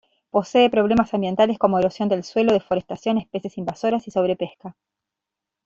[0.31, 4.75] Posee problemas ambientales como erosión del suelo, deforestación, especies invasoras y sobrepesca.